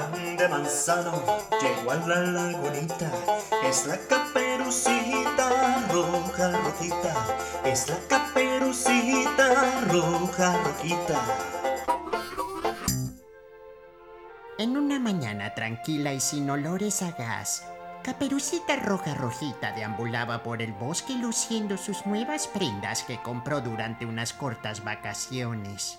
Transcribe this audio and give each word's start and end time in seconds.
de 0.00 0.48
manzano 0.48 1.22
llegó 1.60 1.92
a 1.92 1.96
la 1.96 2.20
lagunita. 2.20 3.10
Es 3.62 3.86
la 3.86 3.96
caperucita 4.08 5.86
roja, 5.92 6.50
rojita. 6.50 7.14
Es 7.64 7.88
la 7.88 7.96
caperucita 8.08 9.82
roja, 9.88 10.62
rojita. 10.64 11.20
En 14.58 14.76
una 14.76 14.98
mañana 14.98 15.54
tranquila 15.54 16.12
y 16.12 16.20
sin 16.20 16.50
olores 16.50 17.02
a 17.02 17.12
gas, 17.12 17.64
Caperucita 18.02 18.76
Roja 18.76 19.14
Rojita 19.14 19.72
deambulaba 19.72 20.42
por 20.42 20.60
el 20.60 20.72
bosque 20.72 21.14
luciendo 21.14 21.78
sus 21.78 22.04
nuevas 22.04 22.46
prendas 22.48 23.02
que 23.02 23.22
compró 23.22 23.62
durante 23.62 24.04
unas 24.04 24.34
cortas 24.34 24.84
vacaciones. 24.84 25.98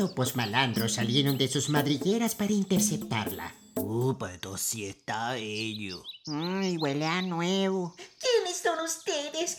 Topos 0.00 0.34
malandros 0.34 0.94
salieron 0.94 1.36
de 1.36 1.46
sus 1.46 1.68
madrigueras 1.68 2.34
para 2.34 2.54
interceptarla. 2.54 3.54
Upa, 3.76 4.32
esto 4.32 4.56
sí 4.56 4.86
está 4.86 5.32
bello. 5.32 6.02
Ay, 6.26 6.78
huele 6.78 7.04
a 7.04 7.20
nuevo. 7.20 7.94
¿Quiénes 8.18 8.56
son 8.62 8.82
ustedes? 8.82 9.58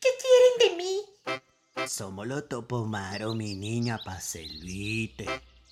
¿Qué 0.00 0.08
quieren 0.22 0.78
de 0.78 0.82
mí? 0.82 1.86
Somos 1.86 2.26
los 2.26 2.48
Topomaro, 2.48 3.34
mi 3.34 3.54
niña, 3.54 4.00
pa' 4.02 4.18
servirte. 4.18 5.26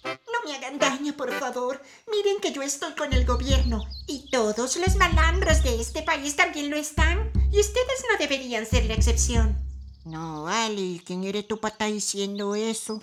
No 0.05 0.45
me 0.45 0.55
hagan 0.55 0.79
daño, 0.79 1.17
por 1.17 1.33
favor. 1.33 1.81
Miren 2.11 2.43
que 2.43 2.53
yo 2.53 2.61
estoy 2.61 2.93
con 2.93 3.15
el 3.15 3.25
gobierno. 3.25 3.87
Y 4.07 4.29
todos 4.29 4.77
los 4.77 4.97
malandros 4.97 5.63
de 5.63 5.81
este 5.81 6.03
país 6.03 6.37
también 6.37 6.69
lo 6.69 6.77
están. 6.77 7.33
Y 7.51 7.59
ustedes 7.59 8.05
no 8.13 8.19
deberían 8.19 8.67
ser 8.67 8.85
la 8.85 8.93
excepción. 8.93 9.57
No, 10.05 10.43
vale, 10.43 11.01
¿quién 11.07 11.25
eres 11.25 11.49
tú 11.49 11.59
para 11.59 11.73
estar 11.73 11.91
diciendo 11.91 12.55
eso? 12.55 13.01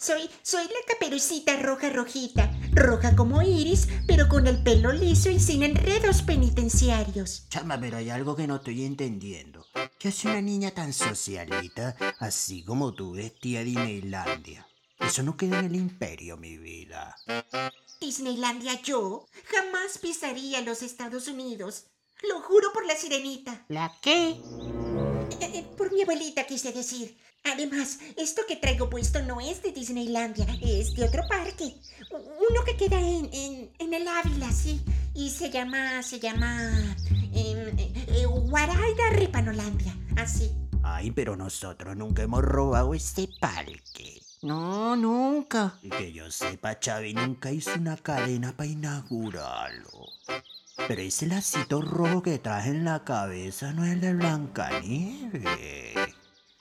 Soy, 0.00 0.30
soy 0.40 0.64
la 0.64 0.80
caperucita 0.88 1.58
roja 1.58 1.90
rojita. 1.90 2.50
Roja 2.72 3.14
como 3.14 3.42
iris, 3.42 3.86
pero 4.06 4.28
con 4.28 4.46
el 4.46 4.62
pelo 4.62 4.92
liso 4.92 5.28
y 5.28 5.38
sin 5.38 5.62
enredos 5.62 6.22
penitenciarios. 6.22 7.46
Chama, 7.50 7.78
pero 7.78 7.98
hay 7.98 8.08
algo 8.08 8.34
que 8.34 8.46
no 8.46 8.56
estoy 8.56 8.86
entendiendo. 8.86 9.66
¿Qué 9.98 10.08
hace 10.08 10.28
una 10.28 10.40
niña 10.40 10.70
tan 10.70 10.94
socialita, 10.94 11.96
así 12.18 12.64
como 12.64 12.94
tú 12.94 13.12
vestida 13.12 13.58
de 13.58 13.66
Disneylandia? 13.66 14.66
Eso 14.98 15.22
no 15.22 15.36
queda 15.36 15.58
en 15.58 15.66
el 15.66 15.76
imperio, 15.76 16.38
mi 16.38 16.56
vida. 16.56 17.14
Disneylandia 18.00 18.80
yo 18.80 19.26
jamás 19.44 19.98
pisaría 19.98 20.62
los 20.62 20.80
Estados 20.80 21.28
Unidos. 21.28 21.88
Lo 22.26 22.40
juro 22.40 22.72
por 22.72 22.86
la 22.86 22.96
sirenita. 22.96 23.66
¿La 23.68 23.94
qué? 24.00 24.40
Eh, 25.40 25.50
eh, 25.54 25.64
por 25.76 25.92
mi 25.92 26.02
abuelita 26.02 26.44
quise 26.44 26.72
decir. 26.72 27.16
Además, 27.44 27.98
esto 28.18 28.42
que 28.46 28.56
traigo 28.56 28.90
puesto 28.90 29.22
no 29.22 29.40
es 29.40 29.62
de 29.62 29.72
Disneylandia, 29.72 30.46
es 30.60 30.92
de 30.94 31.04
otro 31.04 31.22
parque. 31.26 31.74
Uno 32.10 32.64
que 32.66 32.76
queda 32.76 33.00
en, 33.00 33.30
en, 33.32 33.70
en 33.78 33.94
el 33.94 34.06
Ávila, 34.06 34.52
sí. 34.52 34.82
Y 35.14 35.30
se 35.30 35.50
llama, 35.50 36.02
se 36.02 36.20
llama... 36.20 36.70
em, 37.32 37.78
eh, 37.78 37.92
eh, 38.08 38.26
Guaraira 38.26 39.10
Ripanolandia, 39.12 39.96
así. 40.16 40.50
Ay, 40.82 41.10
pero 41.12 41.34
nosotros 41.36 41.96
nunca 41.96 42.22
hemos 42.22 42.42
robado 42.42 42.92
este 42.94 43.28
parque. 43.40 44.20
No, 44.42 44.96
nunca. 44.96 45.78
Y 45.82 45.90
que 45.90 46.12
yo 46.12 46.30
sepa, 46.30 46.78
Chavi 46.78 47.14
nunca 47.14 47.52
hizo 47.52 47.72
una 47.74 47.96
cadena 47.96 48.54
para 48.56 48.68
inaugurarlo. 48.68 49.90
Pero 50.88 51.02
ese 51.02 51.26
lacito 51.26 51.82
rojo 51.82 52.22
que 52.22 52.38
traje 52.38 52.70
en 52.70 52.84
la 52.84 53.04
cabeza 53.04 53.72
no 53.72 53.84
es 53.84 53.92
el 53.92 54.00
de 54.00 54.14
Blancanieves. 54.14 55.94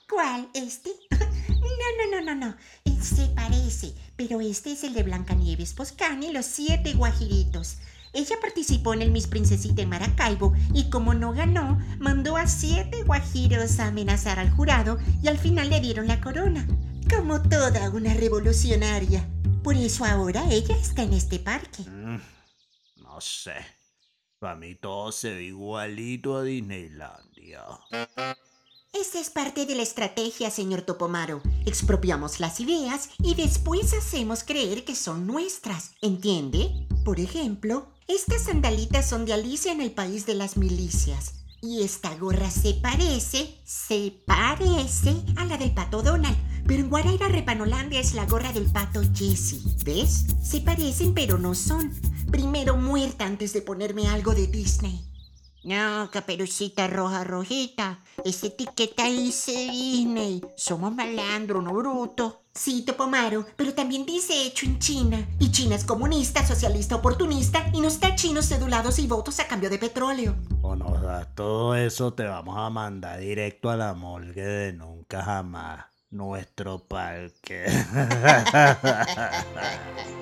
¿Cuál? 0.09 0.49
¿Este? 0.53 0.91
No, 1.49 2.19
no, 2.19 2.21
no, 2.21 2.35
no, 2.35 2.47
no. 2.47 2.55
Se 3.01 3.27
parece, 3.27 3.93
pero 4.17 4.41
este 4.41 4.73
es 4.73 4.83
el 4.83 4.93
de 4.93 5.03
Blancanieves 5.03 5.73
Poscani 5.73 6.27
y 6.27 6.33
los 6.33 6.45
siete 6.45 6.93
guajiritos. 6.93 7.77
Ella 8.11 8.35
participó 8.41 8.93
en 8.93 9.01
el 9.01 9.11
Miss 9.11 9.27
Princesita 9.27 9.81
en 9.81 9.89
Maracaibo 9.89 10.53
y 10.73 10.89
como 10.89 11.13
no 11.13 11.31
ganó, 11.31 11.79
mandó 11.99 12.35
a 12.37 12.47
siete 12.47 13.03
guajiros 13.03 13.79
a 13.79 13.87
amenazar 13.87 14.39
al 14.39 14.51
jurado 14.51 14.99
y 15.23 15.27
al 15.27 15.37
final 15.37 15.69
le 15.69 15.79
dieron 15.79 16.07
la 16.07 16.19
corona. 16.19 16.67
Como 17.09 17.41
toda 17.41 17.89
una 17.89 18.13
revolucionaria. 18.13 19.25
Por 19.63 19.75
eso 19.75 20.05
ahora 20.05 20.43
ella 20.49 20.75
está 20.75 21.03
en 21.03 21.13
este 21.13 21.39
parque. 21.39 21.83
Mm, 21.83 22.19
no 23.01 23.21
sé. 23.21 23.78
Para 24.39 24.55
mí 24.55 24.73
todo 24.73 25.11
se 25.11 25.33
ve 25.33 25.43
igualito 25.43 26.37
a 26.37 26.43
Disneylandia. 26.43 27.65
Esa 28.93 29.19
es 29.19 29.29
parte 29.29 29.65
de 29.65 29.75
la 29.75 29.83
estrategia, 29.83 30.49
señor 30.49 30.83
Topomaro. 30.83 31.41
Expropiamos 31.65 32.39
las 32.39 32.61
ideas 32.61 33.09
y 33.21 33.35
después 33.35 33.93
hacemos 33.93 34.45
creer 34.45 34.85
que 34.85 34.95
son 34.95 35.27
nuestras, 35.27 35.91
¿entiende? 36.01 36.87
Por 37.03 37.19
ejemplo, 37.19 37.89
estas 38.07 38.43
sandalitas 38.43 39.09
son 39.09 39.25
de 39.25 39.33
Alicia 39.33 39.73
en 39.73 39.81
el 39.81 39.91
País 39.91 40.25
de 40.25 40.35
las 40.35 40.55
Milicias. 40.55 41.33
Y 41.61 41.83
esta 41.83 42.15
gorra 42.15 42.49
se 42.49 42.75
parece, 42.75 43.57
se 43.65 44.13
parece 44.25 45.17
a 45.35 45.43
la 45.43 45.57
del 45.57 45.73
pato 45.73 46.01
Donald. 46.01 46.37
Pero 46.65 46.81
en 46.81 46.89
Guaraira 46.89 47.27
Repanolandia 47.27 47.99
es 47.99 48.13
la 48.13 48.25
gorra 48.25 48.53
del 48.53 48.71
pato 48.71 49.01
Jesse. 49.13 49.83
¿Ves? 49.83 50.27
Se 50.41 50.61
parecen 50.61 51.13
pero 51.13 51.37
no 51.37 51.55
son. 51.55 51.91
Primero 52.31 52.77
muerta 52.77 53.25
antes 53.25 53.53
de 53.53 53.61
ponerme 53.61 54.07
algo 54.07 54.33
de 54.33 54.47
Disney. 54.47 55.05
No, 55.63 56.09
caperucita 56.11 56.87
roja 56.87 57.23
rojita. 57.23 57.99
Esa 58.23 58.47
etiqueta 58.47 59.05
dice 59.05 59.51
Disney. 59.71 60.41
Somos 60.55 60.93
malandro, 60.93 61.61
no 61.61 61.73
bruto. 61.73 62.43
Sí, 62.53 62.83
Topomaro, 62.83 63.45
pero 63.55 63.73
también 63.73 64.05
dice 64.05 64.45
hecho 64.45 64.65
en 64.65 64.79
China. 64.79 65.27
Y 65.39 65.51
China 65.51 65.75
es 65.75 65.83
comunista, 65.83 66.45
socialista, 66.45 66.95
oportunista 66.95 67.69
y 67.73 67.81
nos 67.81 67.99
da 67.99 68.15
chinos 68.15 68.47
cedulados 68.47 68.99
y 68.99 69.07
votos 69.07 69.39
a 69.39 69.47
cambio 69.47 69.69
de 69.69 69.79
petróleo. 69.79 70.35
O 70.61 70.75
nos 70.75 71.01
das 71.01 71.33
todo 71.35 71.75
eso, 71.75 72.13
te 72.13 72.23
vamos 72.23 72.57
a 72.57 72.69
mandar 72.69 73.19
directo 73.19 73.69
a 73.69 73.75
la 73.75 73.93
morgue 73.93 74.43
de 74.43 74.73
nunca 74.73 75.23
jamás. 75.23 75.88
Nuestro 76.11 76.79
parque. 76.79 77.65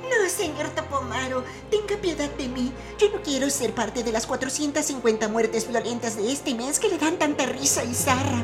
No, 0.07 0.29
señor 0.29 0.69
Topomaro, 0.69 1.43
tenga 1.69 2.01
piedad 2.01 2.29
de 2.31 2.47
mí. 2.47 2.71
Yo 2.97 3.09
no 3.11 3.21
quiero 3.21 3.49
ser 3.49 3.73
parte 3.73 4.03
de 4.03 4.11
las 4.11 4.25
450 4.25 5.27
muertes 5.27 5.67
violentas 5.67 6.15
de 6.15 6.31
este 6.31 6.55
mes 6.55 6.79
que 6.79 6.89
le 6.89 6.97
dan 6.97 7.17
tanta 7.17 7.45
risa 7.45 7.83
y 7.83 7.93
zarra. 7.93 8.43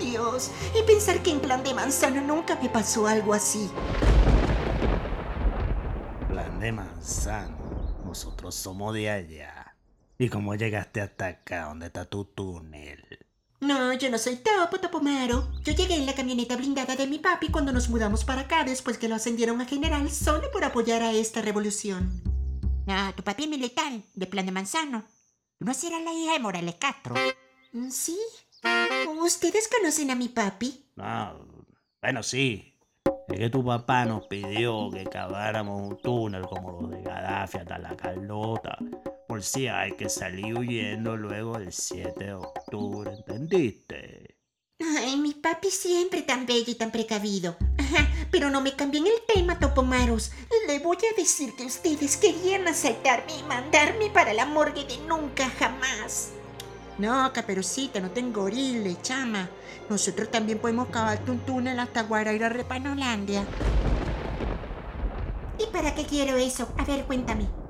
Dios, 0.00 0.50
y 0.78 0.82
pensar 0.86 1.22
que 1.22 1.30
en 1.30 1.40
plan 1.40 1.62
de 1.62 1.74
manzana 1.74 2.20
nunca 2.20 2.58
me 2.60 2.68
pasó 2.68 3.06
algo 3.06 3.34
así. 3.34 3.70
Plan 6.28 6.60
de 6.60 6.72
manzano. 6.72 8.02
Nosotros 8.04 8.54
somos 8.54 8.94
de 8.94 9.10
allá. 9.10 9.76
¿Y 10.18 10.28
cómo 10.28 10.54
llegaste 10.54 11.00
hasta 11.00 11.26
acá? 11.26 11.66
¿Dónde 11.66 11.86
está 11.86 12.06
tu 12.06 12.24
túnel? 12.24 13.25
No, 13.60 13.92
yo 13.94 14.10
no 14.10 14.18
soy 14.18 14.36
Topo 14.36 14.78
Topomaro. 14.78 15.48
Yo 15.62 15.72
llegué 15.72 15.94
en 15.94 16.06
la 16.06 16.14
camioneta 16.14 16.56
blindada 16.56 16.94
de 16.94 17.06
mi 17.06 17.18
papi 17.18 17.48
cuando 17.48 17.72
nos 17.72 17.88
mudamos 17.88 18.24
para 18.24 18.42
acá 18.42 18.64
después 18.64 18.98
que 18.98 19.08
lo 19.08 19.14
ascendieron 19.14 19.60
a 19.60 19.66
general 19.66 20.10
solo 20.10 20.50
por 20.50 20.64
apoyar 20.64 21.02
a 21.02 21.12
esta 21.12 21.40
revolución. 21.40 22.22
No, 22.86 23.14
tu 23.14 23.22
papi 23.22 23.44
es 23.44 23.48
militar, 23.48 23.92
de 24.14 24.26
plan 24.26 24.46
de 24.46 24.52
manzano. 24.52 25.04
No 25.58 25.72
serás 25.72 26.02
la 26.02 26.12
hija 26.12 26.34
de 26.34 26.38
Morales 26.38 26.74
Castro. 26.74 27.14
Mm, 27.72 27.90
¿Sí? 27.90 28.18
¿Ustedes 29.22 29.68
conocen 29.68 30.10
a 30.10 30.14
mi 30.14 30.28
papi? 30.28 30.84
No, 30.96 31.38
bueno, 32.02 32.22
sí. 32.22 32.74
Es 33.28 33.38
que 33.38 33.50
tu 33.50 33.64
papá 33.64 34.04
nos 34.04 34.26
pidió 34.26 34.90
que 34.90 35.04
caváramos 35.04 35.82
un 35.82 36.00
túnel 36.00 36.42
como 36.42 36.80
los 36.80 36.90
de 36.90 37.02
Gaddafi 37.02 37.58
hasta 37.58 37.78
la 37.78 37.96
Carlota. 37.96 38.78
Por 39.26 39.42
si 39.42 39.66
hay 39.66 39.92
que 39.92 40.08
salir 40.08 40.54
huyendo 40.54 41.16
luego 41.16 41.58
del 41.58 41.72
7 41.72 42.24
de 42.24 42.34
octubre, 42.34 43.10
¿entendiste? 43.12 44.36
Ay, 44.78 45.16
mi 45.16 45.34
papi 45.34 45.70
siempre 45.70 46.22
tan 46.22 46.46
bello 46.46 46.70
y 46.70 46.76
tan 46.76 46.92
precavido. 46.92 47.56
Ajá, 47.76 48.08
pero 48.30 48.50
no 48.50 48.60
me 48.60 48.76
cambien 48.76 49.04
el 49.06 49.34
tema, 49.34 49.58
Topomaros. 49.58 50.30
Le 50.68 50.78
voy 50.78 50.98
a 50.98 51.16
decir 51.16 51.54
que 51.56 51.64
ustedes 51.64 52.16
querían 52.16 52.68
asaltarme 52.68 53.36
y 53.36 53.42
mandarme 53.44 54.10
para 54.10 54.32
la 54.32 54.46
morgue 54.46 54.84
de 54.84 54.98
nunca 55.08 55.50
jamás. 55.58 56.30
No, 56.98 57.32
caperucita, 57.32 57.98
no 57.98 58.10
tengo 58.12 58.42
gorile, 58.42 58.96
chama. 59.02 59.50
Nosotros 59.90 60.30
también 60.30 60.60
podemos 60.60 60.88
cavarte 60.88 61.32
un 61.32 61.40
túnel 61.40 61.80
hasta 61.80 62.04
Guaraira 62.04 62.48
Repanolandia. 62.48 63.44
¿Y 65.58 65.66
para 65.72 65.94
qué 65.94 66.04
quiero 66.04 66.36
eso? 66.36 66.72
A 66.78 66.84
ver, 66.84 67.06
cuéntame. 67.06 67.65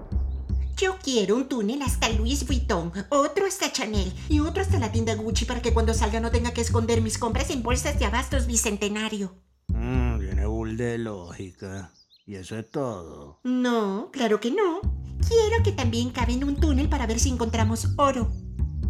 Yo 0.77 0.99
quiero 1.03 1.37
un 1.37 1.49
túnel 1.49 1.81
hasta 1.81 2.11
Louis 2.11 2.47
Vuitton, 2.47 2.93
otro 3.09 3.47
hasta 3.47 3.73
Chanel 3.73 4.13
y 4.29 4.41
otro 4.41 4.61
hasta 4.61 4.79
la 4.79 4.93
tienda 4.93 5.15
Gucci 5.15 5.47
para 5.47 5.63
que 5.63 5.73
cuando 5.73 5.95
salga 5.95 6.21
no 6.21 6.31
tenga 6.31 6.53
que 6.53 6.61
esconder 6.61 7.01
mis 7.01 7.17
compras 7.17 7.49
en 7.49 7.63
bolsas 7.63 7.99
de 7.99 8.05
abastos 8.05 8.47
bicentenario. 8.47 9.35
Mmm, 9.69 10.19
tiene 10.19 10.45
bull 10.45 10.77
de 10.77 10.99
lógica. 10.99 11.93
Y 12.27 12.35
eso 12.35 12.59
es 12.59 12.71
todo. 12.71 13.41
No, 13.45 14.11
claro 14.13 14.39
que 14.39 14.51
no. 14.51 14.83
Quiero 15.27 15.63
que 15.65 15.73
también 15.73 16.11
cabe 16.11 16.35
en 16.35 16.45
un 16.45 16.57
túnel 16.57 16.91
para 16.91 17.07
ver 17.07 17.21
si 17.21 17.31
encontramos 17.31 17.95
oro. 17.97 18.31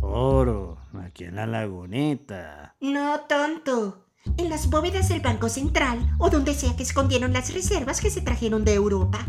Oro, 0.00 0.78
aquí 1.04 1.22
en 1.22 1.36
la 1.36 1.46
lagunita. 1.46 2.74
No, 2.80 3.20
tonto. 3.28 4.08
En 4.38 4.50
las 4.50 4.68
bóvedas 4.70 5.08
del 5.08 5.20
Banco 5.20 5.48
Central 5.48 6.16
o 6.18 6.30
donde 6.30 6.52
sea 6.54 6.74
que 6.74 6.82
escondieron 6.82 7.32
las 7.32 7.54
reservas 7.54 8.00
que 8.00 8.10
se 8.10 8.22
trajeron 8.22 8.64
de 8.64 8.74
Europa. 8.74 9.24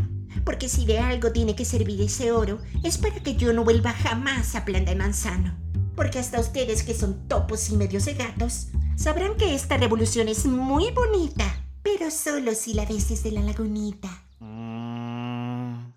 Porque 0.48 0.70
si 0.70 0.86
de 0.86 0.98
algo 0.98 1.30
tiene 1.30 1.54
que 1.54 1.66
servir 1.66 2.00
ese 2.00 2.32
oro, 2.32 2.58
es 2.82 2.96
para 2.96 3.16
que 3.16 3.36
yo 3.36 3.52
no 3.52 3.64
vuelva 3.64 3.92
jamás 3.92 4.54
a 4.54 4.64
Plan 4.64 4.86
de 4.86 4.96
Manzano. 4.96 5.54
Porque 5.94 6.18
hasta 6.18 6.40
ustedes 6.40 6.82
que 6.82 6.94
son 6.94 7.28
topos 7.28 7.68
y 7.68 7.76
medios 7.76 8.06
de 8.06 8.14
gatos, 8.14 8.68
sabrán 8.96 9.36
que 9.36 9.54
esta 9.54 9.76
revolución 9.76 10.26
es 10.26 10.46
muy 10.46 10.90
bonita, 10.90 11.44
pero 11.82 12.10
solo 12.10 12.54
si 12.54 12.72
la 12.72 12.86
ves 12.86 13.10
desde 13.10 13.30
la 13.30 13.42
lagunita. 13.42 14.08
Mm, 14.40 15.88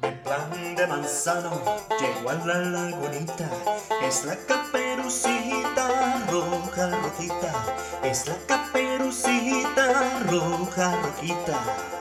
Mi 0.00 0.10
plan 0.24 0.74
de 0.76 0.86
manzano 0.86 1.60
llegó 2.00 2.30
a 2.30 2.34
la 2.46 2.58
lagunita. 2.58 3.50
Es 4.02 4.24
la 4.24 4.34
caperucita 4.46 6.24
roja, 6.30 7.02
rojita. 7.02 7.52
Es 8.02 8.26
la 8.26 8.36
caperucita 8.46 10.22
roja, 10.26 11.02
rojita. 11.02 11.99